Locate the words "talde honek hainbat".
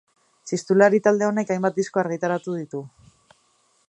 1.07-1.77